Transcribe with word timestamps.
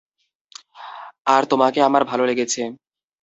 আর 1.27 1.43
তোমাকে 1.51 1.79
আমার 1.87 2.03
ভালো 2.03 2.23
লেগেছে। 2.25 2.61